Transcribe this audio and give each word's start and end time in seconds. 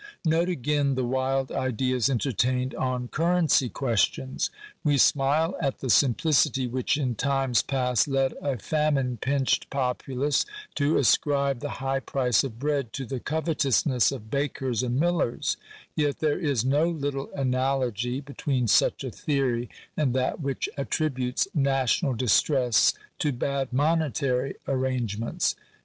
Note 0.25 0.49
again 0.49 0.95
the 0.95 1.05
wild 1.05 1.51
ideas 1.51 2.09
entertained 2.09 2.73
on 2.73 3.07
currency 3.07 3.69
questions. 3.69 4.49
We 4.83 4.97
smile 4.97 5.55
at 5.61 5.77
the 5.77 5.91
simplicity 5.91 6.65
which 6.65 6.97
in 6.97 7.13
times 7.13 7.61
past 7.61 8.07
led 8.07 8.33
a 8.41 8.57
famine 8.57 9.17
pinched 9.17 9.69
populace 9.69 10.43
to 10.73 10.97
ascribe 10.97 11.59
the 11.59 11.69
high 11.85 11.99
price 11.99 12.43
of 12.43 12.57
bread 12.57 12.93
to 12.93 13.05
the 13.05 13.19
covetousness 13.19 14.11
of 14.11 14.31
bakers 14.31 14.81
and 14.81 14.99
millers; 14.99 15.55
yet 15.95 16.17
there 16.17 16.39
is 16.39 16.65
no 16.65 16.89
little 16.89 17.29
analogy 17.35 18.21
between 18.21 18.67
such 18.67 19.03
a 19.03 19.11
theory 19.11 19.69
and 19.95 20.15
that 20.15 20.39
which 20.39 20.67
attributes 20.79 21.47
national 21.53 22.15
distress 22.15 22.95
to 23.19 23.31
bad 23.31 23.71
monetary 23.71 24.55
arrangements. 24.67 25.55